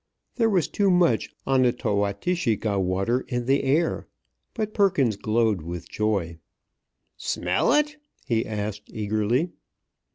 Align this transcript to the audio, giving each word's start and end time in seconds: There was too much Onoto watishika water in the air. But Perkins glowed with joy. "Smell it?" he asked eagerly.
There 0.37 0.49
was 0.49 0.67
too 0.67 0.89
much 0.89 1.29
Onoto 1.45 1.95
watishika 1.95 2.79
water 2.81 3.23
in 3.27 3.45
the 3.45 3.63
air. 3.63 4.07
But 4.55 4.73
Perkins 4.73 5.15
glowed 5.15 5.61
with 5.61 5.87
joy. 5.89 6.39
"Smell 7.17 7.71
it?" 7.73 7.97
he 8.25 8.43
asked 8.43 8.89
eagerly. 8.91 9.51